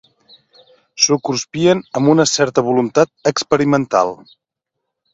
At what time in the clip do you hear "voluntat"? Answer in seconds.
2.71-3.15